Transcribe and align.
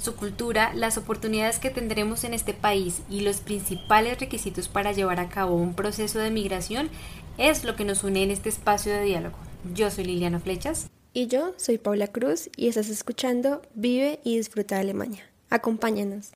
Su 0.00 0.16
cultura, 0.16 0.72
las 0.74 0.96
oportunidades 0.96 1.58
que 1.58 1.68
tendremos 1.68 2.24
en 2.24 2.32
este 2.32 2.54
país 2.54 3.02
y 3.10 3.20
los 3.20 3.40
principales 3.40 4.18
requisitos 4.18 4.68
para 4.68 4.92
llevar 4.92 5.20
a 5.20 5.28
cabo 5.28 5.56
un 5.56 5.74
proceso 5.74 6.18
de 6.18 6.30
migración 6.30 6.88
es 7.36 7.64
lo 7.64 7.76
que 7.76 7.84
nos 7.84 8.02
une 8.02 8.22
en 8.22 8.30
este 8.30 8.48
espacio 8.48 8.92
de 8.94 9.02
diálogo. 9.02 9.36
Yo 9.74 9.90
soy 9.90 10.04
Liliana 10.04 10.40
Flechas. 10.40 10.88
Y 11.12 11.26
yo 11.26 11.52
soy 11.58 11.76
Paula 11.76 12.06
Cruz 12.06 12.48
y 12.56 12.68
estás 12.68 12.88
escuchando 12.88 13.60
Vive 13.74 14.20
y 14.24 14.38
Disfruta 14.38 14.76
de 14.76 14.80
Alemania. 14.80 15.22
Acompáñanos. 15.50 16.32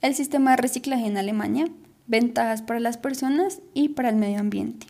el 0.00 0.16
sistema 0.16 0.50
de 0.50 0.56
reciclaje 0.56 1.06
en 1.06 1.16
Alemania, 1.16 1.68
ventajas 2.08 2.60
para 2.60 2.80
las 2.80 2.98
personas 2.98 3.60
y 3.72 3.90
para 3.90 4.08
el 4.08 4.16
medio 4.16 4.40
ambiente. 4.40 4.88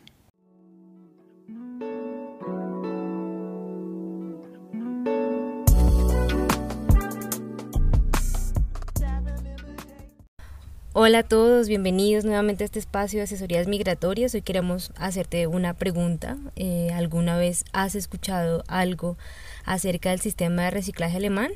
Hola 10.95 11.21
a 11.21 11.23
todos, 11.23 11.69
bienvenidos 11.69 12.27
nuevamente 12.27 12.65
a 12.65 12.67
este 12.67 12.79
espacio 12.79 13.19
de 13.19 13.25
asesorías 13.25 13.67
migratorias. 13.67 14.35
Hoy 14.35 14.43
queremos 14.43 14.93
hacerte 14.97 15.47
una 15.47 15.73
pregunta. 15.73 16.37
Eh, 16.55 16.91
¿Alguna 16.95 17.39
vez 17.39 17.65
has 17.73 17.95
escuchado 17.95 18.63
algo 18.69 19.17
acerca 19.65 20.11
del 20.11 20.21
sistema 20.21 20.65
de 20.65 20.71
reciclaje 20.71 21.17
alemán? 21.17 21.53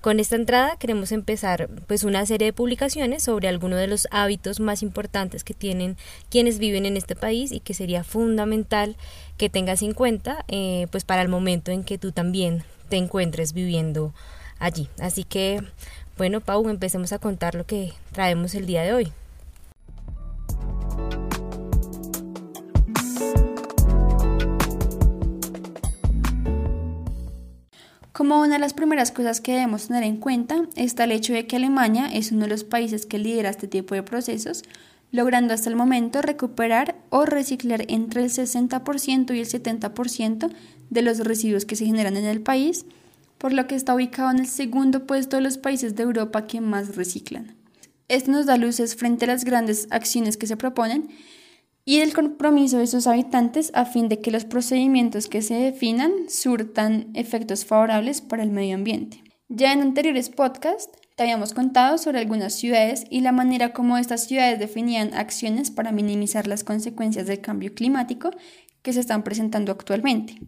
Con 0.00 0.18
esta 0.18 0.36
entrada 0.36 0.78
queremos 0.78 1.12
empezar 1.12 1.68
pues 1.88 2.04
una 2.04 2.24
serie 2.24 2.46
de 2.46 2.52
publicaciones 2.54 3.22
sobre 3.22 3.48
algunos 3.48 3.78
de 3.78 3.86
los 3.86 4.08
hábitos 4.12 4.60
más 4.60 4.82
importantes 4.82 5.44
que 5.44 5.52
tienen 5.52 5.98
quienes 6.30 6.58
viven 6.58 6.86
en 6.86 6.96
este 6.96 7.14
país 7.14 7.52
y 7.52 7.60
que 7.60 7.74
sería 7.74 8.02
fundamental 8.02 8.96
que 9.36 9.50
tengas 9.50 9.82
en 9.82 9.92
cuenta 9.92 10.46
eh, 10.48 10.86
pues 10.90 11.04
para 11.04 11.20
el 11.20 11.28
momento 11.28 11.70
en 11.70 11.84
que 11.84 11.98
tú 11.98 12.12
también 12.12 12.64
te 12.88 12.96
encuentres 12.96 13.52
viviendo 13.52 14.14
allí. 14.60 14.88
Así 15.00 15.24
que 15.24 15.62
bueno 16.20 16.42
Pau, 16.42 16.68
empecemos 16.68 17.14
a 17.14 17.18
contar 17.18 17.54
lo 17.54 17.64
que 17.64 17.94
traemos 18.12 18.54
el 18.54 18.66
día 18.66 18.82
de 18.82 18.92
hoy. 18.92 19.12
Como 28.12 28.38
una 28.42 28.56
de 28.56 28.58
las 28.58 28.74
primeras 28.74 29.12
cosas 29.12 29.40
que 29.40 29.52
debemos 29.52 29.86
tener 29.86 30.02
en 30.02 30.18
cuenta 30.18 30.66
está 30.76 31.04
el 31.04 31.12
hecho 31.12 31.32
de 31.32 31.46
que 31.46 31.56
Alemania 31.56 32.10
es 32.12 32.32
uno 32.32 32.42
de 32.42 32.48
los 32.48 32.64
países 32.64 33.06
que 33.06 33.16
lidera 33.16 33.48
este 33.48 33.66
tipo 33.66 33.94
de 33.94 34.02
procesos, 34.02 34.62
logrando 35.12 35.54
hasta 35.54 35.70
el 35.70 35.76
momento 35.76 36.20
recuperar 36.20 36.96
o 37.08 37.24
reciclar 37.24 37.86
entre 37.88 38.24
el 38.24 38.28
60% 38.28 39.34
y 39.34 39.40
el 39.40 39.46
70% 39.46 40.52
de 40.90 41.00
los 41.00 41.20
residuos 41.20 41.64
que 41.64 41.76
se 41.76 41.86
generan 41.86 42.18
en 42.18 42.26
el 42.26 42.42
país, 42.42 42.84
por 43.40 43.54
lo 43.54 43.66
que 43.66 43.74
está 43.74 43.94
ubicado 43.94 44.30
en 44.30 44.40
el 44.40 44.46
segundo 44.46 45.06
puesto 45.06 45.36
de 45.36 45.42
los 45.42 45.56
países 45.56 45.96
de 45.96 46.02
Europa 46.02 46.46
que 46.46 46.60
más 46.60 46.94
reciclan. 46.94 47.56
Esto 48.06 48.32
nos 48.32 48.44
da 48.44 48.58
luces 48.58 48.96
frente 48.96 49.24
a 49.24 49.28
las 49.28 49.44
grandes 49.44 49.88
acciones 49.90 50.36
que 50.36 50.46
se 50.46 50.58
proponen 50.58 51.08
y 51.86 52.00
el 52.00 52.12
compromiso 52.12 52.76
de 52.76 52.86
sus 52.86 53.06
habitantes 53.06 53.72
a 53.74 53.86
fin 53.86 54.10
de 54.10 54.20
que 54.20 54.30
los 54.30 54.44
procedimientos 54.44 55.26
que 55.26 55.40
se 55.40 55.54
definan 55.54 56.12
surtan 56.28 57.08
efectos 57.14 57.64
favorables 57.64 58.20
para 58.20 58.42
el 58.42 58.50
medio 58.50 58.74
ambiente. 58.74 59.24
Ya 59.48 59.72
en 59.72 59.80
anteriores 59.80 60.28
podcasts 60.28 60.90
te 61.16 61.22
habíamos 61.22 61.54
contado 61.54 61.96
sobre 61.96 62.18
algunas 62.18 62.52
ciudades 62.52 63.06
y 63.08 63.22
la 63.22 63.32
manera 63.32 63.72
como 63.72 63.96
estas 63.96 64.26
ciudades 64.26 64.58
definían 64.58 65.14
acciones 65.14 65.70
para 65.70 65.92
minimizar 65.92 66.46
las 66.46 66.62
consecuencias 66.62 67.26
del 67.26 67.40
cambio 67.40 67.72
climático 67.72 68.32
que 68.82 68.92
se 68.92 69.00
están 69.00 69.22
presentando 69.22 69.72
actualmente. 69.72 70.38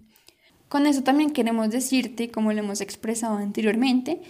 Con 0.72 0.86
eso 0.86 1.02
también 1.02 1.32
queremos 1.32 1.68
decirte, 1.68 2.30
como 2.30 2.50
lo 2.54 2.60
hemos 2.60 2.80
expresado 2.80 3.36
anteriormente, 3.36 4.22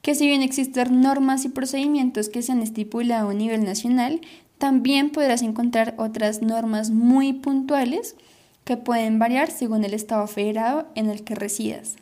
que 0.00 0.14
si 0.14 0.28
bien 0.28 0.42
existen 0.42 1.00
normas 1.00 1.44
y 1.44 1.48
procedimientos 1.48 2.28
que 2.28 2.40
se 2.40 2.52
han 2.52 2.62
estipulado 2.62 3.30
a 3.30 3.34
nivel 3.34 3.64
nacional, 3.64 4.20
también 4.58 5.10
podrás 5.10 5.42
encontrar 5.42 5.96
otras 5.98 6.40
normas 6.40 6.90
muy 6.90 7.32
puntuales 7.32 8.14
que 8.62 8.76
pueden 8.76 9.18
variar 9.18 9.50
según 9.50 9.82
el 9.82 9.92
estado 9.92 10.24
federado 10.28 10.86
en 10.94 11.10
el 11.10 11.24
que 11.24 11.34
residas. 11.34 11.96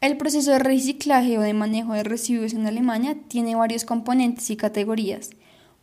El 0.00 0.16
proceso 0.18 0.52
de 0.52 0.60
reciclaje 0.60 1.36
o 1.36 1.40
de 1.40 1.52
manejo 1.52 1.94
de 1.94 2.04
residuos 2.04 2.54
en 2.54 2.64
Alemania 2.64 3.16
tiene 3.26 3.56
varios 3.56 3.84
componentes 3.84 4.50
y 4.50 4.56
categorías. 4.56 5.30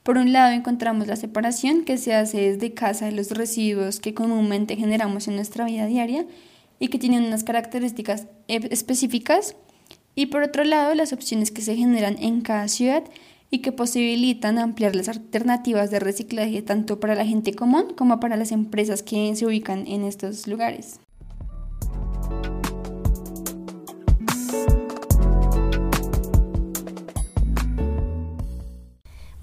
Por 0.03 0.18
un 0.18 0.32
lado 0.32 0.53
encontramos 0.53 1.08
la 1.08 1.18
separación 1.18 1.84
que 1.84 1.98
se 1.98 2.14
hace 2.14 2.53
desde 2.53 2.74
casa 2.74 3.08
de 3.08 3.12
los 3.12 3.32
residuos 3.32 4.00
que 4.00 4.14
comúnmente 4.14 4.78
generamos 4.78 5.28
en 5.28 5.36
nuestra 5.36 5.66
vida 5.66 5.88
diaria 5.88 6.26
y 6.79 6.88
que 6.88 7.00
tienen 7.00 7.23
unas 7.23 7.44
características 7.44 8.28
e-, 8.47 8.67
específicas. 8.72 9.56
Y 10.16 10.28
por 10.28 10.44
otro 10.44 10.63
lado 10.63 10.94
las 10.94 11.13
opciones 11.13 11.51
que 11.51 11.61
se 11.61 11.75
generan 11.75 12.17
en 12.19 12.41
cada 12.41 12.67
ciudad 12.67 13.03
y 13.50 13.59
que 13.59 13.72
posibilitan 13.72 14.57
ampliar 14.57 14.95
las 14.95 15.09
alternativas 15.09 15.91
de 15.91 16.00
reciclaje 16.00 16.61
tanto 16.61 17.00
para 17.00 17.16
la 17.16 17.25
gente 17.25 17.53
común 17.53 17.94
como 17.95 18.19
para 18.19 18.35
las 18.35 18.51
empresas 18.51 19.03
que 19.03 19.35
se 19.35 19.45
ubican 19.45 19.85
en 19.88 20.03
estos 20.03 20.47
lugares. 20.47 21.00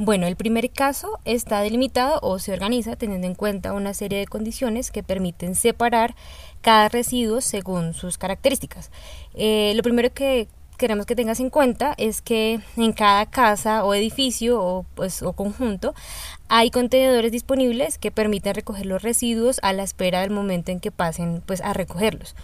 Bueno, 0.02 0.26
el 0.26 0.34
primer 0.34 0.70
caso 0.70 1.20
está 1.26 1.60
delimitado 1.60 2.20
o 2.22 2.38
se 2.38 2.54
organiza 2.54 2.96
teniendo 2.96 3.26
en 3.26 3.34
cuenta 3.34 3.74
una 3.74 3.92
serie 3.92 4.20
de 4.20 4.26
condiciones 4.26 4.90
que 4.90 5.02
permiten 5.02 5.54
separar 5.54 6.14
cada 6.62 6.88
residuo 6.88 7.42
según 7.42 7.92
sus 7.92 8.16
características. 8.16 8.90
Eh, 9.34 9.74
lo 9.76 9.82
primero 9.82 10.10
que 10.10 10.48
queremos 10.78 11.04
que 11.04 11.14
tengas 11.14 11.38
en 11.38 11.50
cuenta 11.50 11.92
es 11.98 12.22
que 12.22 12.60
en 12.78 12.94
cada 12.94 13.26
casa 13.26 13.84
o 13.84 13.92
edificio 13.92 14.58
o, 14.58 14.86
pues, 14.94 15.22
o 15.22 15.34
conjunto 15.34 15.92
hay 16.48 16.70
contenedores 16.70 17.30
disponibles 17.30 17.98
que 17.98 18.10
permiten 18.10 18.54
recoger 18.54 18.86
los 18.86 19.02
residuos 19.02 19.60
a 19.62 19.74
la 19.74 19.82
espera 19.82 20.22
del 20.22 20.30
momento 20.30 20.72
en 20.72 20.80
que 20.80 20.92
pasen 20.92 21.42
pues, 21.44 21.60
a 21.60 21.74
recogerlos. 21.74 22.34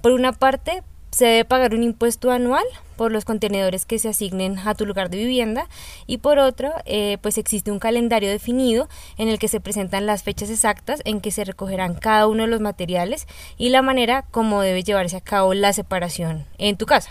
Por 0.00 0.12
una 0.12 0.30
parte, 0.30 0.84
se 1.10 1.26
debe 1.26 1.44
pagar 1.44 1.74
un 1.74 1.82
impuesto 1.82 2.30
anual 2.30 2.64
por 2.96 3.12
los 3.12 3.24
contenedores 3.24 3.86
que 3.86 3.98
se 3.98 4.10
asignen 4.10 4.58
a 4.58 4.74
tu 4.74 4.86
lugar 4.86 5.10
de 5.10 5.18
vivienda 5.18 5.68
y 6.06 6.18
por 6.18 6.38
otro 6.38 6.72
eh, 6.84 7.18
pues 7.22 7.38
existe 7.38 7.70
un 7.70 7.78
calendario 7.78 8.30
definido 8.30 8.88
en 9.16 9.28
el 9.28 9.38
que 9.38 9.48
se 9.48 9.60
presentan 9.60 10.06
las 10.06 10.22
fechas 10.22 10.50
exactas 10.50 11.00
en 11.04 11.20
que 11.20 11.30
se 11.30 11.44
recogerán 11.44 11.94
cada 11.94 12.26
uno 12.26 12.42
de 12.42 12.48
los 12.48 12.60
materiales 12.60 13.26
y 13.56 13.70
la 13.70 13.82
manera 13.82 14.24
como 14.30 14.62
debe 14.62 14.82
llevarse 14.82 15.16
a 15.16 15.20
cabo 15.20 15.54
la 15.54 15.72
separación 15.72 16.44
en 16.58 16.76
tu 16.76 16.86
casa. 16.86 17.10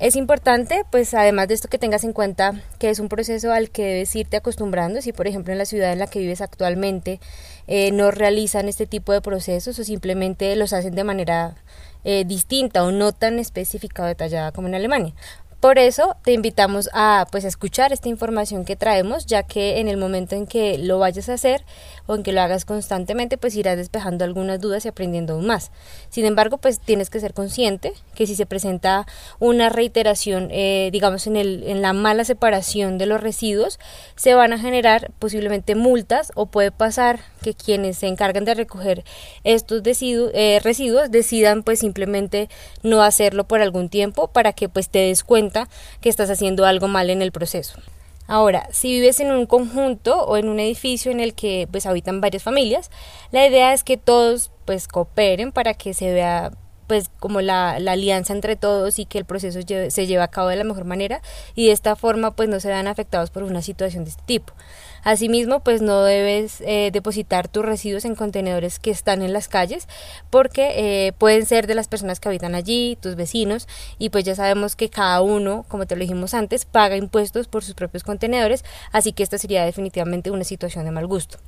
Es 0.00 0.16
importante, 0.16 0.84
pues 0.90 1.12
además 1.12 1.48
de 1.48 1.54
esto 1.54 1.68
que 1.68 1.76
tengas 1.76 2.04
en 2.04 2.14
cuenta 2.14 2.54
que 2.78 2.88
es 2.88 3.00
un 3.00 3.10
proceso 3.10 3.52
al 3.52 3.68
que 3.68 3.84
debes 3.84 4.16
irte 4.16 4.38
acostumbrando. 4.38 5.02
Si 5.02 5.12
por 5.12 5.26
ejemplo 5.26 5.52
en 5.52 5.58
la 5.58 5.66
ciudad 5.66 5.92
en 5.92 5.98
la 5.98 6.06
que 6.06 6.20
vives 6.20 6.40
actualmente 6.40 7.20
eh, 7.66 7.92
no 7.92 8.10
realizan 8.10 8.66
este 8.66 8.86
tipo 8.86 9.12
de 9.12 9.20
procesos 9.20 9.78
o 9.78 9.84
simplemente 9.84 10.56
los 10.56 10.72
hacen 10.72 10.94
de 10.94 11.04
manera 11.04 11.54
eh, 12.04 12.24
distinta 12.24 12.84
o 12.84 12.90
no 12.90 13.12
tan 13.12 13.38
específica 13.38 14.02
o 14.02 14.06
detallada 14.06 14.52
como 14.52 14.68
en 14.68 14.74
Alemania. 14.74 15.14
Por 15.60 15.78
eso 15.78 16.16
te 16.24 16.32
invitamos 16.32 16.88
a 16.94 17.26
pues 17.30 17.44
escuchar 17.44 17.92
esta 17.92 18.08
información 18.08 18.64
que 18.64 18.76
traemos, 18.76 19.26
ya 19.26 19.42
que 19.42 19.78
en 19.78 19.88
el 19.88 19.98
momento 19.98 20.34
en 20.34 20.46
que 20.46 20.78
lo 20.78 20.98
vayas 20.98 21.28
a 21.28 21.34
hacer 21.34 21.66
o 22.06 22.14
en 22.14 22.22
que 22.22 22.32
lo 22.32 22.40
hagas 22.40 22.64
constantemente, 22.64 23.36
pues 23.36 23.54
irás 23.56 23.76
despejando 23.76 24.24
algunas 24.24 24.58
dudas 24.58 24.86
y 24.86 24.88
aprendiendo 24.88 25.34
aún 25.34 25.46
más. 25.46 25.70
Sin 26.08 26.24
embargo, 26.24 26.56
pues 26.56 26.80
tienes 26.80 27.10
que 27.10 27.20
ser 27.20 27.34
consciente 27.34 27.92
que 28.14 28.26
si 28.26 28.36
se 28.36 28.46
presenta 28.46 29.06
una 29.38 29.68
reiteración, 29.68 30.48
eh, 30.50 30.88
digamos, 30.92 31.26
en, 31.26 31.36
el, 31.36 31.62
en 31.64 31.82
la 31.82 31.92
mala 31.92 32.24
separación 32.24 32.96
de 32.96 33.04
los 33.04 33.20
residuos, 33.20 33.78
se 34.16 34.32
van 34.32 34.54
a 34.54 34.58
generar 34.58 35.10
posiblemente 35.18 35.74
multas 35.74 36.32
o 36.36 36.46
puede 36.46 36.72
pasar 36.72 37.20
que 37.40 37.54
quienes 37.54 37.98
se 37.98 38.06
encargan 38.06 38.44
de 38.44 38.54
recoger 38.54 39.04
estos 39.44 39.82
eh, 39.84 40.60
residuos 40.62 41.10
decidan 41.10 41.62
pues 41.62 41.80
simplemente 41.80 42.48
no 42.82 43.02
hacerlo 43.02 43.44
por 43.44 43.60
algún 43.60 43.88
tiempo 43.88 44.28
para 44.28 44.52
que 44.52 44.68
pues 44.68 44.88
te 44.88 45.00
des 45.00 45.24
cuenta 45.24 45.68
que 46.00 46.08
estás 46.08 46.30
haciendo 46.30 46.64
algo 46.64 46.88
mal 46.88 47.10
en 47.10 47.22
el 47.22 47.32
proceso. 47.32 47.80
Ahora, 48.26 48.68
si 48.70 48.92
vives 48.92 49.18
en 49.18 49.32
un 49.32 49.46
conjunto 49.46 50.24
o 50.24 50.36
en 50.36 50.48
un 50.48 50.60
edificio 50.60 51.10
en 51.10 51.18
el 51.18 51.34
que 51.34 51.66
pues 51.68 51.84
habitan 51.84 52.20
varias 52.20 52.44
familias, 52.44 52.88
la 53.32 53.44
idea 53.44 53.72
es 53.72 53.82
que 53.82 53.96
todos 53.96 54.52
pues 54.64 54.86
cooperen 54.86 55.50
para 55.50 55.74
que 55.74 55.94
se 55.94 56.12
vea 56.12 56.52
pues 56.86 57.08
como 57.20 57.40
la, 57.40 57.78
la 57.78 57.92
alianza 57.92 58.32
entre 58.32 58.56
todos 58.56 58.98
y 58.98 59.04
que 59.04 59.18
el 59.18 59.24
proceso 59.24 59.60
se 59.62 60.06
lleve 60.06 60.22
a 60.22 60.28
cabo 60.28 60.48
de 60.48 60.56
la 60.56 60.64
mejor 60.64 60.84
manera 60.84 61.22
y 61.54 61.66
de 61.66 61.72
esta 61.72 61.94
forma 61.94 62.34
pues 62.36 62.48
no 62.48 62.58
se 62.60 62.68
vean 62.68 62.86
afectados 62.88 63.30
por 63.30 63.42
una 63.44 63.62
situación 63.62 64.04
de 64.04 64.10
este 64.10 64.22
tipo. 64.26 64.52
Asimismo, 65.02 65.60
pues 65.60 65.82
no 65.82 66.02
debes 66.02 66.60
eh, 66.60 66.90
depositar 66.92 67.48
tus 67.48 67.64
residuos 67.64 68.04
en 68.04 68.14
contenedores 68.14 68.78
que 68.78 68.90
están 68.90 69.22
en 69.22 69.32
las 69.32 69.48
calles 69.48 69.88
porque 70.30 70.72
eh, 71.06 71.12
pueden 71.12 71.46
ser 71.46 71.66
de 71.66 71.74
las 71.74 71.88
personas 71.88 72.20
que 72.20 72.28
habitan 72.28 72.54
allí, 72.54 72.98
tus 73.00 73.16
vecinos, 73.16 73.68
y 73.98 74.10
pues 74.10 74.24
ya 74.24 74.34
sabemos 74.34 74.76
que 74.76 74.90
cada 74.90 75.20
uno, 75.20 75.64
como 75.68 75.86
te 75.86 75.96
lo 75.96 76.00
dijimos 76.00 76.34
antes, 76.34 76.64
paga 76.64 76.96
impuestos 76.96 77.48
por 77.48 77.64
sus 77.64 77.74
propios 77.74 78.04
contenedores, 78.04 78.64
así 78.92 79.12
que 79.12 79.22
esta 79.22 79.38
sería 79.38 79.64
definitivamente 79.64 80.30
una 80.30 80.44
situación 80.44 80.84
de 80.84 80.90
mal 80.90 81.06
gusto. 81.06 81.38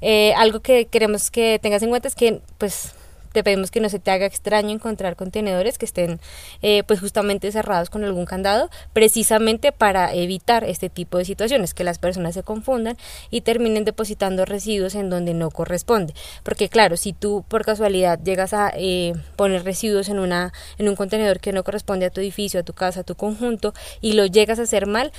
Eh, 0.00 0.34
algo 0.34 0.60
que 0.60 0.86
queremos 0.86 1.30
que 1.30 1.58
tengas 1.62 1.82
en 1.82 1.90
cuenta 1.90 2.08
es 2.08 2.14
que 2.14 2.40
pues 2.58 2.92
te 3.32 3.44
pedimos 3.44 3.70
que 3.70 3.80
no 3.80 3.88
se 3.88 3.98
te 3.98 4.10
haga 4.10 4.26
extraño 4.26 4.70
encontrar 4.70 5.16
contenedores 5.16 5.78
que 5.78 5.86
estén 5.86 6.20
eh, 6.62 6.82
pues 6.84 7.00
justamente 7.00 7.50
cerrados 7.52 7.90
con 7.90 8.04
algún 8.04 8.26
candado 8.26 8.70
precisamente 8.92 9.72
para 9.72 10.14
evitar 10.14 10.64
este 10.64 10.88
tipo 10.88 11.18
de 11.18 11.24
situaciones 11.24 11.74
que 11.74 11.84
las 11.84 11.98
personas 11.98 12.34
se 12.34 12.42
confundan 12.42 12.96
y 13.30 13.42
terminen 13.42 13.84
depositando 13.84 14.44
residuos 14.44 14.94
en 14.94 15.10
donde 15.10 15.34
no 15.34 15.50
corresponde. 15.50 16.14
Porque 16.42 16.68
claro 16.68 16.96
si 16.96 17.12
tú 17.12 17.44
por 17.48 17.64
casualidad 17.64 18.18
llegas 18.22 18.52
a 18.52 18.72
eh, 18.74 19.14
poner 19.36 19.64
residuos 19.64 20.08
en 20.08 20.18
una 20.18 20.52
en 20.78 20.88
un 20.88 20.96
contenedor 20.96 21.40
que 21.40 21.52
no 21.52 21.64
corresponde 21.64 22.06
a 22.06 22.10
tu 22.10 22.20
edificio 22.20 22.60
a 22.60 22.62
tu 22.62 22.72
casa 22.72 23.00
a 23.00 23.04
tu 23.04 23.14
conjunto 23.14 23.74
y 24.00 24.12
lo 24.12 24.26
llegas 24.26 24.58
a 24.58 24.62
hacer 24.62 24.86
mal 24.86 25.12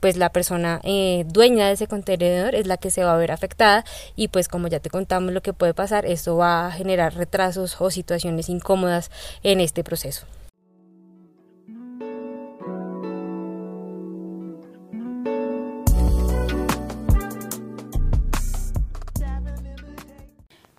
pues 0.00 0.16
la 0.16 0.30
persona 0.30 0.80
eh, 0.84 1.24
dueña 1.28 1.66
de 1.66 1.72
ese 1.72 1.86
contenedor 1.86 2.54
es 2.54 2.66
la 2.66 2.76
que 2.76 2.90
se 2.90 3.04
va 3.04 3.14
a 3.14 3.16
ver 3.16 3.32
afectada 3.32 3.84
y 4.16 4.28
pues 4.28 4.48
como 4.48 4.68
ya 4.68 4.80
te 4.80 4.90
contamos 4.90 5.32
lo 5.32 5.42
que 5.42 5.52
puede 5.52 5.74
pasar 5.74 6.06
esto 6.06 6.36
va 6.36 6.66
a 6.66 6.72
generar 6.72 7.14
o 7.56 7.90
situaciones 7.90 8.48
incómodas 8.48 9.10
en 9.42 9.60
este 9.60 9.84
proceso. 9.84 10.26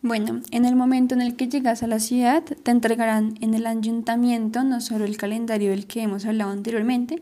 Bueno, 0.06 0.42
en 0.52 0.66
el 0.66 0.76
momento 0.76 1.16
en 1.16 1.22
el 1.22 1.38
que 1.38 1.48
llegas 1.48 1.82
a 1.82 1.88
la 1.88 2.00
ciudad, 2.00 2.44
te 2.44 2.72
entregarán 2.72 3.36
en 3.40 3.54
el 3.54 3.66
ayuntamiento 3.66 4.64
no 4.66 4.82
solo 4.82 5.06
el 5.06 5.16
calendario 5.16 5.70
del 5.70 5.88
que 5.88 6.02
hemos 6.02 6.26
hablado 6.26 6.52
anteriormente, 6.52 7.22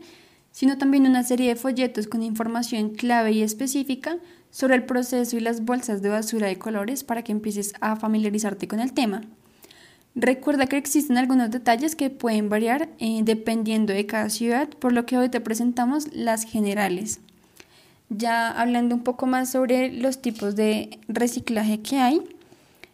sino 0.50 0.76
también 0.78 1.06
una 1.06 1.22
serie 1.22 1.48
de 1.48 1.56
folletos 1.56 2.08
con 2.08 2.24
información 2.24 2.90
clave 2.90 3.30
y 3.30 3.42
específica 3.42 4.18
sobre 4.50 4.74
el 4.74 4.84
proceso 4.84 5.36
y 5.36 5.40
las 5.40 5.64
bolsas 5.64 6.02
de 6.02 6.08
basura 6.08 6.48
de 6.48 6.58
colores 6.58 7.04
para 7.04 7.22
que 7.22 7.30
empieces 7.30 7.72
a 7.80 7.94
familiarizarte 7.94 8.66
con 8.66 8.80
el 8.80 8.92
tema. 8.92 9.22
Recuerda 10.14 10.66
que 10.66 10.76
existen 10.76 11.16
algunos 11.16 11.50
detalles 11.50 11.96
que 11.96 12.10
pueden 12.10 12.50
variar 12.50 12.90
eh, 12.98 13.20
dependiendo 13.24 13.94
de 13.94 14.04
cada 14.04 14.28
ciudad, 14.28 14.68
por 14.68 14.92
lo 14.92 15.06
que 15.06 15.16
hoy 15.16 15.30
te 15.30 15.40
presentamos 15.40 16.12
las 16.12 16.44
generales. 16.44 17.20
Ya 18.10 18.50
hablando 18.50 18.94
un 18.94 19.04
poco 19.04 19.26
más 19.26 19.50
sobre 19.50 19.90
los 19.90 20.20
tipos 20.20 20.54
de 20.54 20.98
reciclaje 21.08 21.80
que 21.80 21.96
hay, 21.96 22.20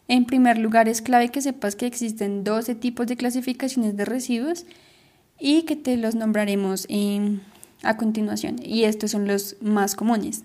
en 0.07 0.27
primer 0.27 0.59
lugar 0.59 0.89
es 0.89 1.03
clave 1.03 1.31
que 1.31 1.43
sepas 1.43 1.75
que 1.75 1.87
existen 1.87 2.45
12 2.45 2.77
tipos 2.77 3.09
de 3.09 3.17
clasificaciones 3.17 3.97
de 3.97 4.05
residuos 4.05 4.65
y 5.41 5.63
que 5.63 5.75
te 5.75 5.97
los 5.97 6.15
nombraremos 6.15 6.87
a 7.83 7.97
continuación, 7.97 8.57
y 8.63 8.85
estos 8.85 9.11
son 9.11 9.27
los 9.27 9.57
más 9.61 9.97
comunes. 9.97 10.45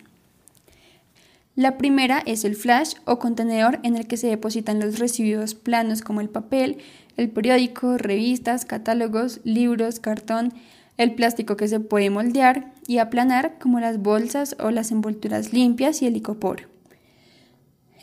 La 1.56 1.78
primera 1.78 2.24
es 2.26 2.46
el 2.46 2.56
flash 2.56 2.96
o 3.06 3.20
contenedor 3.20 3.80
en 3.84 3.96
el 3.96 4.08
que 4.08 4.18
se 4.18 4.28
depositan 4.28 4.80
los 4.80 4.98
residuos 4.98 5.54
planos 5.54 6.02
como 6.02 6.20
el 6.20 6.30
papel, 6.30 6.80
el 7.16 7.30
periódico, 7.30 7.98
revistas, 8.00 8.66
catálogos, 8.66 9.40
libros, 9.44 10.00
cartón, 10.00 10.52
el 10.98 11.14
plástico 11.14 11.56
que 11.56 11.68
se 11.68 11.80
puede 11.80 12.10
moldear 12.10 12.74
y 12.88 12.98
aplanar 12.98 13.60
como 13.60 13.80
las 13.80 14.02
bolsas 14.02 14.56
o 14.60 14.72
las 14.72 14.92
envolturas 14.92 15.54
limpias 15.54 16.02
y 16.02 16.08
el 16.08 16.14
licopor. 16.14 16.70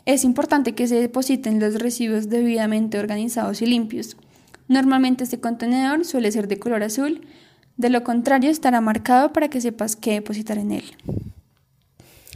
Es 0.05 0.23
importante 0.23 0.73
que 0.73 0.87
se 0.87 0.95
depositen 0.95 1.59
los 1.59 1.75
residuos 1.75 2.29
debidamente 2.29 2.99
organizados 2.99 3.61
y 3.61 3.65
limpios. 3.65 4.15
Normalmente 4.69 5.25
este 5.25 5.41
contenedor 5.41 6.05
suele 6.05 6.31
ser 6.31 6.47
de 6.47 6.57
color 6.57 6.83
azul, 6.83 7.21
de 7.75 7.89
lo 7.89 8.03
contrario 8.05 8.49
estará 8.49 8.79
marcado 8.79 9.33
para 9.33 9.49
que 9.49 9.59
sepas 9.59 9.97
qué 9.97 10.13
depositar 10.13 10.57
en 10.57 10.71
él. 10.71 10.83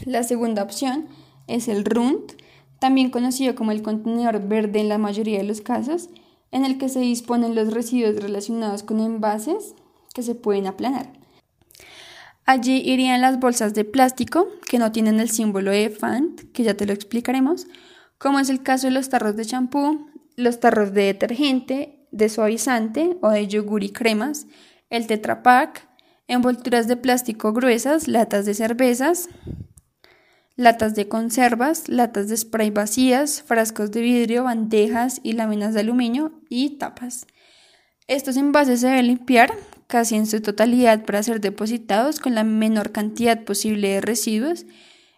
La 0.03 0.23
segunda 0.23 0.63
opción 0.63 1.07
es 1.47 1.67
el 1.67 1.85
RUND, 1.85 2.33
también 2.79 3.09
conocido 3.09 3.55
como 3.55 3.71
el 3.71 3.81
contenedor 3.81 4.47
verde 4.47 4.79
en 4.79 4.89
la 4.89 4.97
mayoría 4.97 5.37
de 5.37 5.45
los 5.45 5.61
casos, 5.61 6.09
en 6.51 6.65
el 6.65 6.77
que 6.77 6.89
se 6.89 6.99
disponen 6.99 7.55
los 7.55 7.73
residuos 7.73 8.17
relacionados 8.17 8.83
con 8.83 8.99
envases 8.99 9.75
que 10.13 10.23
se 10.23 10.35
pueden 10.35 10.67
aplanar. 10.67 11.11
Allí 12.45 12.81
irían 12.85 13.21
las 13.21 13.39
bolsas 13.39 13.73
de 13.73 13.85
plástico 13.85 14.47
que 14.69 14.77
no 14.77 14.91
tienen 14.91 15.19
el 15.19 15.29
símbolo 15.29 15.71
de 15.71 15.89
FANT, 15.89 16.51
que 16.51 16.63
ya 16.63 16.75
te 16.75 16.85
lo 16.85 16.93
explicaremos, 16.93 17.67
como 18.17 18.39
es 18.39 18.49
el 18.49 18.61
caso 18.61 18.87
de 18.87 18.91
los 18.91 19.09
tarros 19.09 19.35
de 19.35 19.45
champú, 19.45 20.07
los 20.35 20.59
tarros 20.59 20.93
de 20.93 21.05
detergente, 21.05 22.07
de 22.11 22.29
suavizante 22.29 23.17
o 23.21 23.29
de 23.29 23.47
yogur 23.47 23.83
y 23.83 23.89
cremas, 23.89 24.47
el 24.89 25.07
Tetra 25.07 25.41
Pak, 25.43 25.87
envolturas 26.27 26.87
de 26.87 26.97
plástico 26.97 27.51
gruesas, 27.51 28.07
latas 28.07 28.45
de 28.45 28.53
cervezas, 28.53 29.29
latas 30.55 30.95
de 30.95 31.07
conservas, 31.07 31.89
latas 31.89 32.29
de 32.29 32.37
spray 32.37 32.69
vacías, 32.69 33.41
frascos 33.41 33.91
de 33.91 34.01
vidrio, 34.01 34.43
bandejas 34.45 35.19
y 35.23 35.33
láminas 35.33 35.73
de 35.73 35.81
aluminio 35.81 36.31
y 36.49 36.77
tapas. 36.77 37.27
Estos 38.07 38.37
envases 38.37 38.81
se 38.81 38.87
deben 38.87 39.07
limpiar 39.07 39.51
casi 39.87 40.15
en 40.15 40.27
su 40.27 40.41
totalidad 40.41 41.05
para 41.05 41.23
ser 41.23 41.41
depositados 41.41 42.19
con 42.19 42.35
la 42.35 42.43
menor 42.43 42.91
cantidad 42.91 43.43
posible 43.43 43.89
de 43.89 44.01
residuos 44.01 44.65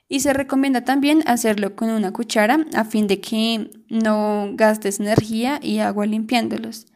y 0.10 0.22
se 0.22 0.34
recomienda 0.34 0.86
también 0.86 1.22
hacerlo 1.25 1.75
con 1.75 1.90
una 1.90 2.13
cuchara 2.13 2.66
a 2.74 2.86
fin 2.86 3.07
de 3.07 3.19
que 3.19 3.69
no 3.90 4.51
gastes 4.54 5.00
energía 5.00 5.60
y 5.62 5.80
agua 5.80 6.06
limpiándolos. 6.06 6.88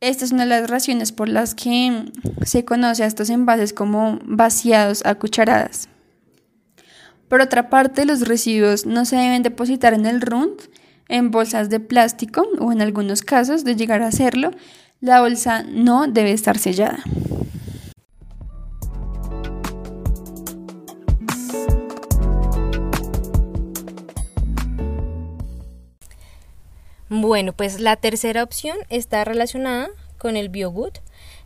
Esta 0.00 0.24
es 0.24 0.32
una 0.32 0.42
de 0.42 0.50
las 0.50 0.68
razones 0.68 1.12
por 1.12 1.28
las 1.28 1.54
que 1.54 2.12
se 2.44 2.64
conoce 2.64 3.04
a 3.04 3.06
estos 3.06 3.30
envases 3.30 3.72
como 3.72 4.18
vaciados 4.24 5.06
a 5.06 5.14
cucharadas. 5.14 5.88
Por 7.28 7.40
otra 7.40 7.70
parte, 7.70 8.04
los 8.04 8.28
residuos 8.28 8.86
no 8.86 9.04
se 9.04 9.16
deben 9.16 9.42
depositar 9.42 9.94
en 9.94 10.06
el 10.06 10.20
RUND, 10.20 10.60
en 11.08 11.30
bolsas 11.30 11.70
de 11.70 11.80
plástico 11.80 12.46
o 12.58 12.72
en 12.72 12.82
algunos 12.82 13.22
casos 13.22 13.64
de 13.64 13.76
llegar 13.76 14.02
a 14.02 14.08
hacerlo, 14.08 14.50
la 15.00 15.20
bolsa 15.20 15.62
no 15.62 16.06
debe 16.06 16.32
estar 16.32 16.58
sellada. 16.58 17.02
Bueno, 27.08 27.52
pues 27.52 27.80
la 27.80 27.96
tercera 27.96 28.42
opción 28.42 28.76
está 28.88 29.24
relacionada 29.24 29.88
con 30.18 30.36
el 30.36 30.48
biogood, 30.48 30.94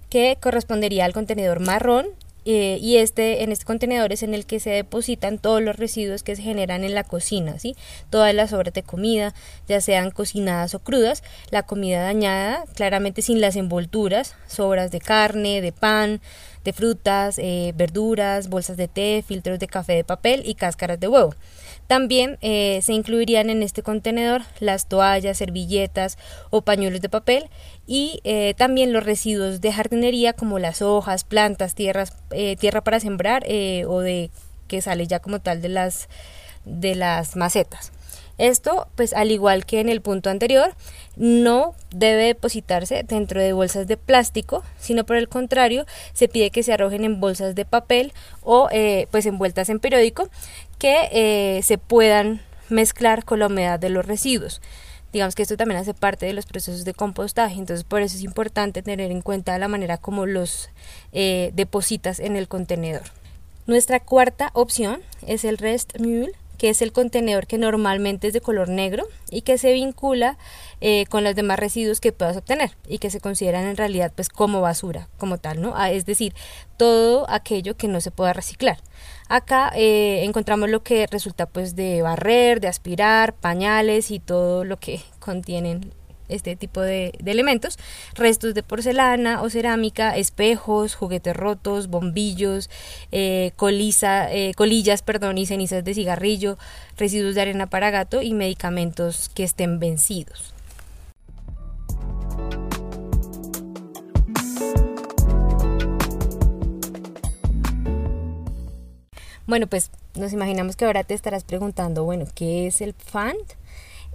que 0.09 0.39
correspondería 0.41 1.05
al 1.05 1.13
contenedor 1.13 1.61
marrón 1.61 2.07
eh, 2.51 2.79
y 2.81 2.97
este 2.97 3.43
en 3.43 3.53
este 3.53 3.67
contenedor 3.67 4.11
es 4.11 4.23
en 4.23 4.33
el 4.33 4.47
que 4.47 4.59
se 4.59 4.71
depositan 4.71 5.37
todos 5.37 5.61
los 5.61 5.77
residuos 5.77 6.23
que 6.23 6.35
se 6.35 6.41
generan 6.41 6.83
en 6.83 6.95
la 6.95 7.05
cocina, 7.05 7.59
¿sí? 7.59 7.77
Todas 8.09 8.35
las 8.35 8.49
sobras 8.49 8.73
de 8.73 8.83
comida, 8.83 9.35
ya 9.69 9.83
sean 9.83 10.11
cocinadas 10.11 10.75
o 10.75 10.79
crudas, 10.79 11.23
la 11.51 11.65
comida 11.65 12.01
dañada, 12.01 12.65
claramente 12.75 13.21
sin 13.21 13.43
las 13.43 13.55
envolturas, 13.55 14.35
sobras 14.47 14.91
de 14.91 14.99
carne, 14.99 15.61
de 15.61 15.73
pan, 15.73 16.23
de 16.65 16.73
frutas, 16.73 17.39
eh, 17.39 17.75
verduras, 17.77 18.49
bolsas 18.49 18.79
de 18.79 18.89
té, 18.89 19.23
filtros 19.27 19.59
de 19.59 19.67
café 19.67 19.93
de 19.93 20.05
papel 20.05 20.43
y 20.47 20.55
cáscaras 20.55 20.99
de 20.99 21.09
huevo. 21.09 21.35
También 21.87 22.39
eh, 22.41 22.81
se 22.83 22.95
incluirían 22.95 23.51
en 23.51 23.63
este 23.63 23.83
contenedor 23.83 24.43
las 24.61 24.89
toallas, 24.89 25.37
servilletas 25.37 26.17
o 26.49 26.63
pañuelos 26.63 27.03
de 27.03 27.09
papel 27.11 27.51
y 27.89 28.21
eh, 28.23 28.55
también 28.57 28.93
los 28.93 29.03
residuos 29.03 29.61
de 29.61 29.73
jardinería 29.73 30.35
como 30.35 30.61
las 30.61 30.81
hojas, 30.83 31.25
plantas, 31.25 31.75
tierras, 31.75 32.13
eh, 32.31 32.55
tierra 32.57 32.85
para 32.85 33.01
sembrar 33.01 33.45
o 33.89 34.01
de 34.01 34.31
que 34.69 34.81
sale 34.81 35.09
ya 35.09 35.19
como 35.19 35.41
tal 35.41 35.61
de 35.61 35.71
las 35.71 36.09
de 36.65 36.95
las 36.95 37.35
macetas. 37.35 37.91
Esto, 38.39 38.87
pues 38.95 39.15
al 39.15 39.33
igual 39.33 39.67
que 39.67 39.81
en 39.81 39.89
el 39.89 40.01
punto 40.01 40.31
anterior, 40.31 40.73
no 41.17 41.75
debe 41.91 42.23
depositarse 42.23 43.03
dentro 43.03 43.41
de 43.41 43.53
bolsas 43.53 43.89
de 43.89 43.97
plástico, 43.97 44.63
sino 44.79 45.05
por 45.05 45.17
el 45.17 45.29
contrario, 45.29 45.87
se 46.13 46.29
pide 46.29 46.51
que 46.51 46.63
se 46.63 46.73
arrojen 46.73 47.05
en 47.05 47.19
bolsas 47.19 47.57
de 47.57 47.65
papel 47.65 48.13
o 48.43 48.69
eh, 48.71 49.09
pues 49.11 49.27
envueltas 49.27 49.69
en 49.71 49.81
periódico 49.81 50.29
que 50.79 51.09
eh, 51.11 51.63
se 51.65 51.79
puedan 51.79 52.41
mezclar 52.69 53.25
con 53.25 53.41
la 53.41 53.49
humedad 53.49 53.81
de 53.81 53.91
los 53.91 54.07
residuos. 54.07 54.61
Digamos 55.13 55.35
que 55.35 55.43
esto 55.43 55.57
también 55.57 55.81
hace 55.81 55.95
parte 55.95 56.27
de 56.27 56.35
los 56.35 56.45
procesos 56.45 56.85
de 56.85 56.93
compostaje, 56.93 57.59
entonces 57.59 57.85
por 57.85 58.03
eso 58.03 58.17
es 58.17 58.23
importante 58.23 58.83
tener 58.83 59.11
en 59.11 59.23
cuenta 59.23 59.59
la 59.59 59.69
manera 59.69 59.97
como 59.97 60.27
los 60.27 60.69
eh, 61.13 61.51
depositas 61.55 62.21
en 62.21 62.37
el 62.37 62.47
contenedor. 62.47 63.05
Nuestra 63.67 64.01
cuarta 64.01 64.51
opción 64.55 65.01
es 65.27 65.45
el 65.45 65.59
rest 65.59 65.99
mule 65.99 66.33
que 66.59 66.69
es 66.69 66.83
el 66.83 66.93
contenedor 66.93 67.47
que 67.47 67.57
normalmente 67.57 68.27
es 68.27 68.33
de 68.35 68.41
color 68.41 68.69
negro 68.69 69.07
y 69.31 69.43
que 69.43 69.57
se 69.57 69.73
vincula 69.73 70.37
eh, 70.81 71.07
con 71.09 71.25
los 71.25 71.35
demás 71.35 71.59
residuos 71.59 72.01
que 72.01 72.13
puedas 72.13 72.37
obtener 72.37 72.73
y 72.87 72.99
que 72.99 73.11
se 73.11 73.21
consideran 73.21 73.65
en 73.65 73.77
realidad 73.77 74.13
pues 74.15 74.29
como 74.29 74.61
basura, 74.61 75.09
como 75.17 75.39
tal, 75.39 75.63
¿no? 75.63 75.73
Ah, 75.77 75.91
es 75.91 76.05
decir, 76.05 76.35
todo 76.77 77.31
aquello 77.31 77.77
que 77.77 77.89
no 77.89 78.01
se 78.01 78.11
pueda 78.11 78.33
reciclar. 78.33 78.79
Acá 79.29 79.73
eh, 79.75 80.25
encontramos 80.25 80.69
lo 80.69 80.83
que 80.83 81.07
resulta 81.07 81.47
pues 81.47 81.77
de 81.77 82.03
barrer, 82.03 82.61
de 82.61 82.69
aspirar, 82.69 83.35
pañales 83.35 84.11
y 84.11 84.19
todo 84.19 84.65
lo 84.65 84.79
que 84.79 85.01
contienen 85.21 85.93
este 86.29 86.57
tipo 86.57 86.81
de, 86.81 87.13
elementos, 87.25 87.79
restos 88.15 88.55
de 88.55 88.63
porcelana 88.63 89.43
o 89.43 89.51
cerámica, 89.51 90.17
espejos, 90.17 90.95
juguetes 90.95 91.37
rotos, 91.37 91.89
bombillos, 91.89 92.71
eh, 93.13 93.53
eh, 93.53 94.53
colillas 94.57 95.03
perdón, 95.03 95.39
y 95.39 95.47
cenizas 95.47 95.85
de 95.85 95.95
cigarrillo, 95.95 96.59
residuos 96.97 97.35
de 97.35 97.43
arena 97.43 97.67
para 97.67 97.91
gato 97.91 98.23
y 98.23 98.35
medicamentos 98.35 99.29
que 99.31 99.45
estén 99.45 99.79
vencidos. 99.79 100.55
Bueno, 109.49 109.67
pues 109.67 109.91
nos 110.15 110.35
imaginamos 110.35 110.77
que 110.77 110.85
ahora 110.85 111.05
te 111.05 111.15
estarás 111.15 111.43
preguntando, 111.43 112.05
bueno, 112.05 112.27
¿qué 112.35 112.67
es 112.67 112.83
el 112.83 112.93
FANT? 112.93 113.58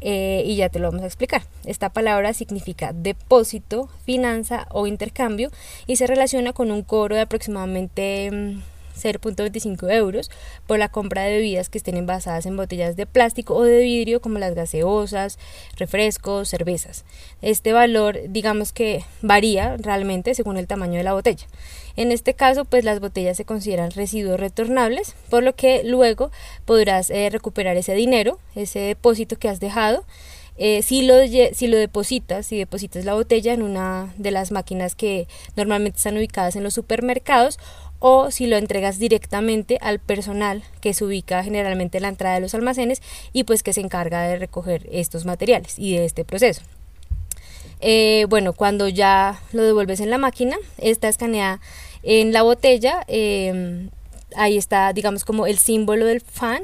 Eh, 0.06 0.44
y 0.46 0.58
ya 0.58 0.68
te 0.68 0.80
lo 0.80 0.90
vamos 0.90 1.04
a 1.04 1.08
explicar. 1.08 1.44
Esta 1.66 1.90
palabra 1.90 2.34
significa 2.34 2.92
depósito, 2.94 3.88
finanza 4.06 4.68
o 4.72 4.86
intercambio 4.86 5.50
y 5.88 5.96
se 5.96 6.08
relaciona 6.08 6.52
con 6.52 6.72
un 6.72 6.84
cobro 6.84 7.16
de 7.16 7.22
aproximadamente 7.22 8.30
mm, 8.96 9.00
0.25 9.00 9.92
euros 9.92 10.32
por 10.68 10.80
la 10.80 10.90
compra 10.90 11.24
de 11.24 11.34
bebidas 11.34 11.70
que 11.70 11.78
estén 11.78 11.98
envasadas 11.98 12.46
en 12.46 12.58
botellas 12.58 12.96
de 12.96 13.06
plástico 13.06 13.56
o 13.56 13.64
de 13.64 13.82
vidrio 13.82 14.22
como 14.22 14.40
las 14.40 14.56
gaseosas, 14.56 15.40
refrescos, 15.78 16.50
cervezas. 16.50 17.06
Este 17.42 17.74
valor 17.74 18.20
digamos 18.30 18.74
que 18.74 19.04
varía 19.22 19.78
realmente 19.78 20.36
según 20.36 20.58
el 20.58 20.68
tamaño 20.68 20.98
de 20.98 21.04
la 21.04 21.14
botella. 21.14 21.46
En 21.96 22.12
este 22.12 22.34
caso 22.34 22.66
pues 22.66 22.84
las 22.84 23.00
botellas 23.00 23.38
se 23.38 23.46
consideran 23.46 23.92
residuos 23.92 24.40
retornables 24.40 25.16
por 25.30 25.44
lo 25.44 25.56
que 25.56 25.84
luego 25.84 26.32
podrás 26.66 27.10
eh, 27.10 27.30
recuperar 27.30 27.78
ese 27.78 27.94
dinero, 27.94 28.40
ese 28.56 28.80
depósito 28.80 29.38
que 29.38 29.50
has 29.50 29.60
dejado 29.60 30.04
eh, 30.56 30.84
si, 30.84 31.02
lo, 31.02 31.16
si 31.54 31.68
lo 31.68 31.78
depositas, 31.78 32.46
si 32.46 32.58
depositas 32.58 33.06
la 33.06 33.16
botella 33.16 33.54
en 33.54 33.64
una 33.64 34.14
de 34.18 34.30
las 34.30 34.52
máquinas 34.52 34.94
que 34.94 35.28
normalmente 35.56 35.98
están 35.98 36.16
ubicadas 36.16 36.56
en 36.56 36.64
los 36.64 36.76
supermercados 36.76 37.58
o 38.06 38.32
si 38.32 38.48
lo 38.48 38.58
entregas 38.58 39.00
directamente 39.00 39.78
al 39.80 39.98
personal 39.98 40.62
que 40.82 40.94
se 40.94 41.06
ubica 41.06 41.42
generalmente 41.42 42.00
en 42.00 42.02
la 42.02 42.10
entrada 42.10 42.36
de 42.36 42.42
los 42.42 42.54
almacenes 42.54 43.02
y 43.32 43.46
pues 43.46 43.64
que 43.64 43.72
se 43.72 43.80
encarga 43.80 44.24
de 44.24 44.38
recoger 44.38 44.90
estos 44.92 45.24
materiales 45.24 45.80
y 45.80 45.96
de 45.96 46.04
este 46.04 46.26
proceso. 46.26 46.62
Eh, 47.80 48.26
bueno, 48.28 48.52
cuando 48.52 48.90
ya 48.90 49.40
lo 49.54 49.64
devuelves 49.64 50.02
en 50.02 50.10
la 50.10 50.18
máquina, 50.18 50.58
está 50.80 51.08
escaneada 51.08 51.62
en 52.04 52.34
la 52.34 52.42
botella, 52.42 53.06
eh, 53.08 53.88
ahí 54.36 54.58
está 54.58 54.92
digamos 54.92 55.24
como 55.24 55.48
el 55.48 55.58
símbolo 55.58 56.06
del 56.06 56.20
fan 56.20 56.64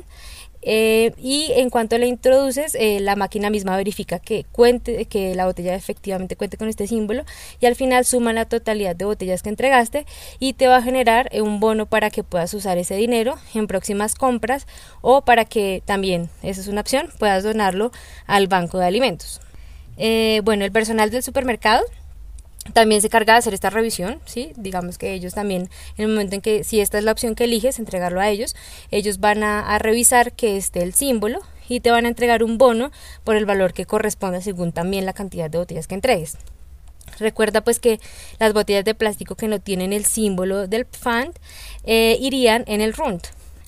eh, 0.62 1.14
y 1.18 1.52
en 1.56 1.70
cuanto 1.70 1.98
la 1.98 2.06
introduces, 2.06 2.76
eh, 2.76 3.00
la 3.00 3.16
máquina 3.16 3.50
misma 3.50 3.78
verifica 3.78 4.20
que 4.20 4.46
cuente, 4.52 5.06
que 5.06 5.34
la 5.34 5.46
botella 5.46 5.74
efectivamente 5.76 6.36
cuente 6.36 6.58
con 6.58 6.68
este 6.68 6.86
símbolo 6.88 7.24
y 7.62 7.66
al 7.66 7.76
final 7.76 8.04
suma 8.04 8.34
la 8.34 8.46
totalidad 8.46 8.96
de 8.96 9.06
botellas 9.06 9.42
que 9.42 9.50
entregaste 9.50 10.06
y 10.40 10.54
te 10.54 10.68
va 10.68 10.78
a 10.78 10.82
generar 10.82 11.30
eh, 11.32 11.42
un 11.42 11.60
bono 11.60 11.86
para 11.86 12.10
que 12.10 12.24
puedas 12.24 12.54
usar 12.54 12.78
ese 12.78 12.96
dinero 12.96 13.36
en 13.54 13.68
próximas 13.68 14.16
compras 14.16 14.68
o 15.02 15.22
para 15.22 15.46
que 15.46 15.82
también, 15.86 16.30
esa 16.44 16.62
es 16.62 16.68
una 16.68 16.82
opción, 16.82 17.10
puedas 17.20 17.44
donarlo 17.44 17.92
al 18.28 18.48
banco 18.48 18.80
de 18.80 18.86
alimentos. 18.86 19.42
bueno, 20.44 20.66
el 20.66 20.72
personal 20.72 21.10
del 21.10 21.24
supermercado 21.24 21.84
también 22.74 23.02
se 23.02 23.10
carga 23.10 23.34
de 23.34 23.40
hacer 23.40 23.54
esta 23.54 23.70
revisión, 23.70 24.20
¿sí? 24.26 24.52
Digamos 24.56 24.98
que 24.98 25.14
ellos 25.14 25.34
también, 25.34 25.70
en 25.98 26.06
el 26.06 26.08
momento 26.10 26.36
en 26.36 26.42
que, 26.42 26.64
si 26.64 26.80
esta 26.80 26.98
es 26.98 27.04
la 27.04 27.12
opción 27.12 27.36
que 27.36 27.46
eliges, 27.46 27.80
entregarlo 27.80 28.22
a 28.22 28.30
ellos, 28.30 28.56
ellos 28.92 29.20
van 29.20 29.44
a, 29.44 29.78
revisar 29.80 30.34
que 30.34 30.58
esté 30.58 30.84
el 30.84 30.94
símbolo 30.94 31.40
y 31.68 31.80
te 31.80 31.92
van 31.92 32.06
a 32.06 32.10
entregar 32.10 32.44
un 32.44 32.58
bono 32.58 32.92
por 33.24 33.36
el 33.36 33.46
valor 33.46 33.74
que 33.74 33.86
corresponda 33.86 34.42
según 34.42 34.72
también 34.72 35.06
la 35.06 35.14
cantidad 35.14 35.50
de 35.50 35.58
botellas 35.58 35.88
que 35.88 35.96
entregues. 35.96 36.38
Recuerda 37.18 37.62
pues 37.62 37.80
que 37.80 38.00
las 38.40 38.54
botellas 38.54 38.86
de 38.86 38.96
plástico 38.96 39.36
que 39.36 39.48
no 39.48 39.60
tienen 39.60 39.94
el 39.94 40.06
símbolo 40.06 40.68
del 40.68 40.86
fund 40.86 41.34
eh, 41.84 42.18
irían 42.20 42.64
en 42.68 42.82
el 42.82 42.94
RUND. 42.94 43.22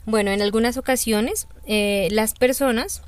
Bueno, 0.05 0.31
en 0.31 0.41
algunas 0.41 0.77
ocasiones 0.77 1.47
eh, 1.65 2.07
las 2.11 2.33
personas 2.33 3.01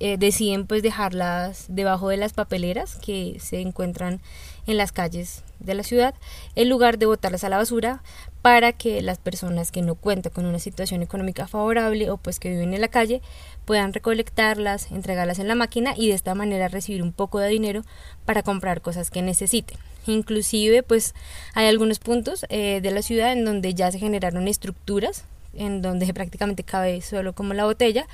eh, 0.00 0.16
deciden 0.18 0.66
pues 0.66 0.82
dejarlas 0.82 1.66
debajo 1.68 2.08
de 2.08 2.16
las 2.16 2.32
papeleras 2.32 2.96
que 2.96 3.38
se 3.40 3.60
encuentran 3.60 4.20
en 4.66 4.76
las 4.76 4.92
calles 4.92 5.44
de 5.60 5.74
la 5.74 5.82
ciudad 5.82 6.14
en 6.56 6.68
lugar 6.68 6.98
de 6.98 7.06
botarlas 7.06 7.44
a 7.44 7.48
la 7.48 7.58
basura 7.58 8.02
para 8.42 8.72
que 8.72 9.00
las 9.02 9.18
personas 9.18 9.70
que 9.70 9.82
no 9.82 9.94
cuentan 9.94 10.32
con 10.32 10.46
una 10.46 10.58
situación 10.58 11.02
económica 11.02 11.46
favorable 11.46 12.10
o 12.10 12.16
pues 12.16 12.38
que 12.38 12.50
viven 12.50 12.74
en 12.74 12.80
la 12.80 12.88
calle 12.88 13.22
puedan 13.64 13.92
recolectarlas, 13.92 14.90
entregarlas 14.90 15.38
en 15.38 15.48
la 15.48 15.54
máquina 15.54 15.94
y 15.96 16.08
de 16.08 16.14
esta 16.14 16.34
manera 16.34 16.68
recibir 16.68 17.02
un 17.02 17.12
poco 17.12 17.38
de 17.38 17.48
dinero 17.48 17.82
para 18.24 18.42
comprar 18.42 18.82
cosas 18.82 19.10
que 19.10 19.22
necesiten. 19.22 19.78
Inclusive 20.06 20.82
pues 20.82 21.14
hay 21.54 21.68
algunos 21.68 21.98
puntos 21.98 22.44
eh, 22.50 22.80
de 22.82 22.90
la 22.90 23.00
ciudad 23.00 23.32
en 23.32 23.44
donde 23.44 23.74
ya 23.74 23.90
se 23.90 23.98
generaron 23.98 24.48
estructuras 24.48 25.24
en 25.56 25.82
donde 25.82 26.12
prácticamente 26.14 26.62
cabe 26.62 27.00
solo 27.00 27.34
como 27.34 27.54
la 27.54 27.64
botella 27.64 28.06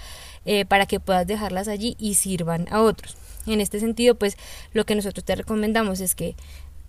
eh, 0.45 0.65
para 0.65 0.87
que 0.87 1.01
puedas 1.01 1.27
dejarlas 1.27 1.69
allí 1.69 1.97
y 1.99 2.15
sirvan 2.15 2.67
a 2.71 2.83
otros. 2.83 3.17
En 3.47 3.61
este 3.61 3.81
sentido, 3.81 4.15
pues 4.15 4.37
lo 4.73 4.85
que 4.85 4.95
nosotros 4.95 5.25
te 5.25 5.35
recomendamos 5.35 6.01
es 6.01 6.15
que 6.15 6.35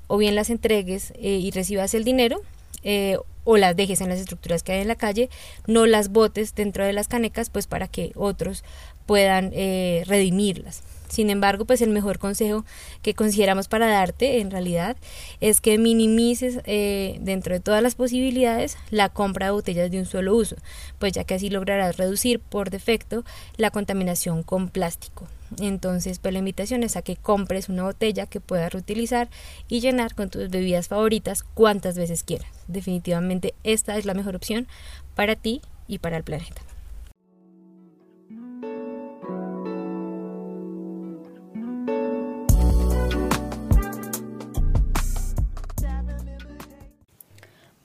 o 0.08 0.18
bien 0.18 0.36
las 0.36 0.50
entregues 0.50 1.14
eh, 1.16 1.38
y 1.38 1.52
recibas 1.52 1.94
el 1.94 2.04
dinero 2.04 2.42
eh, 2.84 3.18
o 3.44 3.58
las 3.58 3.76
dejes 3.76 4.02
en 4.02 4.10
las 4.10 4.20
estructuras 4.20 4.62
que 4.62 4.74
hay 4.74 4.82
en 4.82 4.88
la 4.88 4.96
calle, 4.96 5.30
no 5.68 5.86
las 5.86 6.10
botes 6.10 6.54
dentro 6.54 6.86
de 6.86 6.94
las 6.94 7.08
canecas, 7.08 7.50
pues 7.50 7.66
para 7.66 7.88
que 7.88 8.12
otros 8.16 8.64
puedan 9.06 9.52
eh, 9.54 10.04
redimirlas. 10.06 10.84
Sin 11.12 11.30
embargo, 11.30 11.66
pues 11.66 11.82
el 11.82 11.90
mejor 11.90 12.20
consejo 12.20 12.64
que 13.02 13.14
consideramos 13.14 13.68
para 13.68 13.88
darte 13.88 14.40
en 14.40 14.50
realidad 14.50 14.96
es 15.42 15.60
que 15.60 15.78
minimices 15.78 16.62
eh, 16.64 17.18
dentro 17.20 17.54
de 17.54 17.60
todas 17.60 17.84
las 17.84 17.96
posibilidades 17.96 18.78
la 18.92 19.10
compra 19.10 19.48
de 19.48 19.52
botellas 19.52 19.92
de 19.92 20.00
un 20.00 20.06
solo 20.06 20.34
uso, 20.34 20.56
pues 21.00 21.12
ya 21.12 21.26
que 21.26 21.34
así 21.34 21.50
lograrás 21.50 21.98
reducir 21.98 22.40
por 22.40 22.70
defecto 22.70 23.26
la 23.58 23.72
contaminación 23.72 24.42
con 24.44 24.70
plástico. 24.70 25.28
Entonces, 25.60 26.20
pues 26.20 26.32
la 26.32 26.40
invitación 26.40 26.82
es 26.84 26.96
a 26.96 27.02
que 27.02 27.18
compres 27.18 27.68
una 27.68 27.84
botella 27.84 28.26
que 28.26 28.40
puedas 28.40 28.72
reutilizar 28.72 29.30
y 29.68 29.82
llenar 29.82 30.16
con 30.16 30.30
tus 30.30 30.50
bebidas 30.50 30.88
favoritas 30.88 31.44
cuantas 31.44 31.98
veces 31.98 32.24
quieras. 32.24 32.50
Definitivamente 32.70 33.54
esta 33.66 33.98
es 33.98 34.06
la 34.06 34.14
mejor 34.14 34.38
opción 34.38 34.66
para 35.14 35.36
ti 35.36 35.62
y 35.90 36.00
para 36.00 36.16
el 36.16 36.24
planeta. 36.24 36.62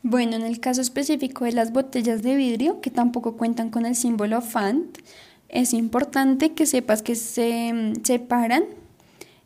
Bueno, 0.08 0.36
en 0.36 0.42
el 0.42 0.60
caso 0.60 0.82
específico 0.82 1.46
de 1.46 1.50
las 1.50 1.72
botellas 1.72 2.22
de 2.22 2.36
vidrio, 2.36 2.80
que 2.80 2.92
tampoco 2.92 3.36
cuentan 3.36 3.70
con 3.70 3.84
el 3.86 3.96
símbolo 3.96 4.40
FANT, 4.40 4.98
es 5.48 5.72
importante 5.72 6.52
que 6.52 6.64
sepas 6.66 7.02
que 7.02 7.16
se 7.16 7.72
mm, 7.72 8.04
separan 8.04 8.62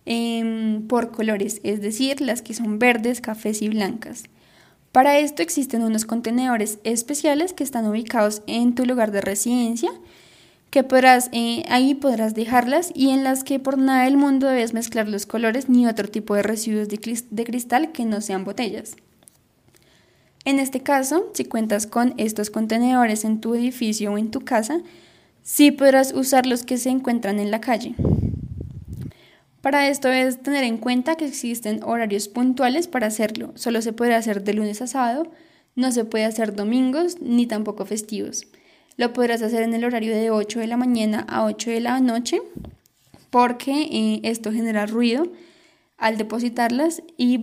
em, 0.05 0.87
por 0.87 1.13
colores, 1.13 1.63
es 1.65 1.81
decir, 1.81 2.21
las 2.21 2.43
que 2.43 2.53
son 2.53 2.79
verdes, 2.79 3.23
cafés 3.23 3.63
y 3.63 3.71
blancas. 3.71 4.25
Para 4.93 5.19
esto 5.19 5.41
existen 5.41 5.83
unos 5.83 6.05
contenedores 6.05 6.79
especiales 6.85 7.55
que 7.55 7.65
están 7.65 7.87
ubicados 7.87 8.43
en 8.47 8.75
tu 8.75 8.85
lugar 8.85 9.13
de 9.13 9.23
residencia, 9.23 9.91
que 10.69 10.85
podrás, 10.85 11.31
eh, 11.33 11.65
ahí 11.71 11.95
podrás 11.95 12.35
dejarlas 12.35 12.93
y 12.95 13.09
en 13.09 13.25
las 13.25 13.45
que 13.45 13.61
por 13.61 13.79
nada 13.79 14.05
del 14.05 14.19
mundo 14.19 14.47
debes 14.47 14.75
mezclar 14.75 15.09
los 15.09 15.25
colores 15.25 15.71
ni 15.71 15.87
otro 15.87 16.07
tipo 16.07 16.35
de 16.35 16.43
residuos 16.43 16.89
de 16.89 17.45
cristal 17.45 17.93
que 17.93 18.05
no 18.05 18.21
sean 18.21 18.45
botellas. 18.45 18.97
En 20.45 20.59
este 20.59 20.81
caso, 20.81 21.31
si 21.35 21.45
cuentas 21.45 21.87
con 21.87 22.15
estos 22.17 22.51
contenedores 22.51 23.25
en 23.25 23.41
tu 23.41 23.55
edificio 23.55 24.13
o 24.13 24.19
en 24.19 24.31
tu 24.31 24.41
casa, 24.41 24.81
sí 25.43 25.71
podrás 25.71 26.13
usar 26.13 26.47
los 26.47 26.65
que 26.65 26.79
se 26.79 26.89
encuentran 26.89 27.39
en 27.39 27.51
la 27.51 27.61
calle. 27.61 27.95
Para 29.61 29.89
esto 29.89 30.09
debes 30.09 30.43
tener 30.43 30.65
en 30.65 30.79
cuenta 30.79 31.17
que 31.17 31.27
existen 31.27 31.83
horarios 31.83 32.29
puntuales 32.29 32.89
para 32.89 33.09
hacerlo. 33.09 33.53
Solo 33.57 33.83
se 33.83 33.93
puede 33.93 34.15
hacer 34.15 34.43
de 34.43 34.55
lunes 34.55 34.81
a 34.81 34.87
sábado, 34.87 35.31
no 35.77 35.93
se 35.93 36.07
puede 36.07 36.25
hacer 36.25 36.55
domingos 36.55 37.21
ni 37.21 37.47
tampoco 37.47 37.85
festivos. 37.85 38.47
Lo 38.97 39.13
podrás 39.13 39.43
hacer 39.43 39.63
en 39.63 39.75
el 39.75 39.85
horario 39.85 40.15
de 40.15 40.31
8 40.31 40.61
de 40.61 40.67
la 40.67 40.79
mañana 40.79 41.27
a 41.29 41.45
8 41.45 41.71
de 41.71 41.81
la 41.81 42.01
noche 42.01 42.41
porque 43.29 43.89
eh, 43.91 44.21
esto 44.25 44.53
genera 44.53 44.87
ruido 44.87 45.25
al 46.01 46.17
depositarlas 46.17 47.03
y 47.17 47.39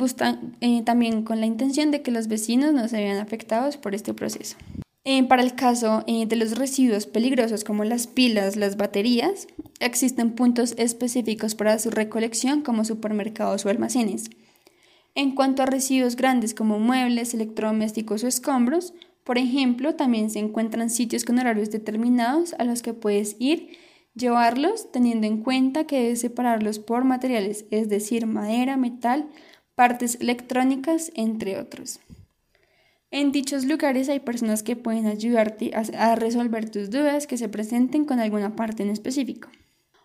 eh, 0.61 0.81
también 0.83 1.23
con 1.23 1.39
la 1.39 1.45
intención 1.45 1.91
de 1.91 2.01
que 2.01 2.11
los 2.11 2.27
vecinos 2.27 2.73
no 2.73 2.87
se 2.87 2.97
vean 2.97 3.19
afectados 3.19 3.77
por 3.77 3.95
este 3.95 4.13
proceso. 4.13 4.57
Eh, 5.05 5.23
para 5.23 5.43
el 5.43 5.55
caso 5.55 6.03
eh, 6.07 6.25
de 6.25 6.35
los 6.35 6.57
residuos 6.57 7.05
peligrosos 7.05 7.63
como 7.63 7.85
las 7.85 8.07
pilas, 8.07 8.57
las 8.57 8.75
baterías, 8.75 9.47
existen 9.79 10.31
puntos 10.31 10.73
específicos 10.77 11.55
para 11.55 11.79
su 11.79 11.91
recolección 11.91 12.61
como 12.61 12.83
supermercados 12.83 13.65
o 13.65 13.69
almacenes. 13.69 14.29
En 15.15 15.33
cuanto 15.33 15.61
a 15.63 15.67
residuos 15.67 16.15
grandes 16.15 16.53
como 16.53 16.79
muebles, 16.79 17.33
electrodomésticos 17.33 18.23
o 18.23 18.27
escombros, 18.27 18.93
por 19.23 19.37
ejemplo, 19.37 19.95
también 19.95 20.29
se 20.29 20.39
encuentran 20.39 20.89
sitios 20.89 21.25
con 21.25 21.37
horarios 21.37 21.69
determinados 21.69 22.53
a 22.59 22.63
los 22.63 22.81
que 22.81 22.93
puedes 22.93 23.35
ir, 23.39 23.77
llevarlos 24.17 24.91
teniendo 24.91 25.27
en 25.27 25.43
cuenta 25.43 25.85
que 25.85 26.01
debes 26.01 26.21
separarlos 26.21 26.79
por 26.79 27.03
materiales, 27.03 27.65
es 27.71 27.89
decir, 27.89 28.25
madera, 28.25 28.75
metal, 28.77 29.29
partes 29.75 30.17
electrónicas, 30.19 31.11
entre 31.15 31.59
otros. 31.59 31.99
En 33.09 33.31
dichos 33.31 33.63
lugares 33.63 34.09
hay 34.09 34.19
personas 34.19 34.63
que 34.63 34.75
pueden 34.75 35.05
ayudarte 35.05 35.71
a, 35.73 36.15
resolver 36.15 36.69
tus 36.69 36.89
dudas 36.89 37.25
que 37.25 37.37
se 37.37 37.47
presenten 37.47 38.03
con 38.03 38.19
alguna 38.19 38.55
parte 38.55 38.83
en 38.83 38.89
específico. 38.89 39.49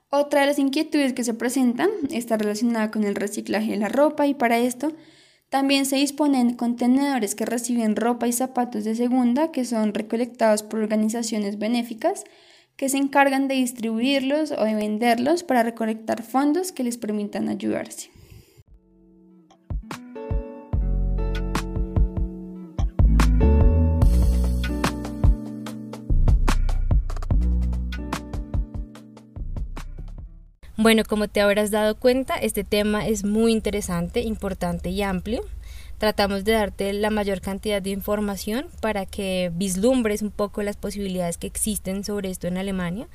Otra 0.09 0.43
de 0.43 0.47
las 0.47 0.59
inquietudes 0.59 1.13
que 1.13 1.25
se 1.25 1.35
presentan 1.35 1.91
está 2.11 2.37
relacionada 2.37 2.91
con 2.91 3.03
el 3.03 3.17
reciclaje 3.17 3.73
de 3.73 3.79
la 3.79 3.89
ropa 3.89 4.27
y 4.27 4.35
para 4.35 4.59
esto 4.59 4.93
también 5.49 5.85
se 5.85 5.97
disponen 5.97 6.55
contenedores 6.55 7.35
que 7.35 7.45
reciben 7.45 7.97
ropa 7.97 8.29
y 8.29 8.33
zapatos 8.33 8.85
de 8.85 8.95
segunda 8.95 9.51
que 9.51 9.65
son 9.65 9.95
recolectados 9.95 10.63
por 10.63 10.81
organizaciones 10.81 11.59
benéficas 11.59 12.25
que 12.77 12.89
se 12.89 12.99
encargan 12.99 13.49
de 13.49 13.55
distribuirlos 13.55 14.51
o 14.53 14.65
de 14.65 14.75
venderlos 14.75 15.43
para 15.43 15.63
recolectar 15.63 16.23
fondos 16.23 16.73
que 16.73 16.85
les 16.85 16.99
permitan 16.99 17.49
ayudarse. 17.49 18.11
Bueno, 30.83 31.05
como 31.09 31.29
te 31.29 31.41
habrás 31.41 31.71
dado 31.71 31.97
cuenta, 31.97 32.35
este 32.35 32.65
tema 32.65 33.07
es 33.07 33.25
muy 33.25 33.53
interesante, 33.53 34.23
importante 34.23 34.91
y 34.91 35.03
amplio. 35.03 35.45
Tratamos 36.03 36.43
de 36.43 36.51
darte 36.51 36.93
la 36.93 37.11
mayor 37.11 37.41
cantidad 37.41 37.81
de 37.81 37.91
información 37.91 38.67
para 38.81 39.07
que 39.07 39.53
vislumbres 39.55 40.21
un 40.23 40.33
poco 40.33 40.65
las 40.65 40.77
posibilidades 40.77 41.39
que 41.39 41.47
existen 41.47 42.03
sobre 42.03 42.29
esto 42.29 42.49
en 42.49 42.59
Alemania. 42.59 43.07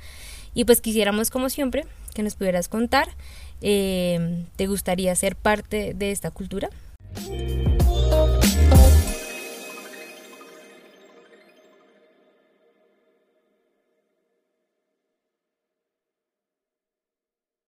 Y 0.53 0.63
pues 0.63 0.79
quisiéramos, 0.79 1.29
como 1.29 1.49
siempre, 1.49 1.85
que 2.13 2.23
nos 2.23 2.35
pudieras 2.35 2.69
contar, 2.69 3.09
eh, 3.59 4.45
¿te 4.55 4.67
gustaría 4.67 5.13
ser 5.17 5.35
parte 5.35 5.95
de 5.95 6.11
esta 6.11 6.31
cultura? 6.31 6.69